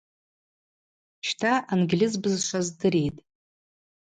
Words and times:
Щта, 1.27 1.51
ангьльыз 1.73 2.13
бызшва 2.21 2.59
здыритӏ. 2.67 3.21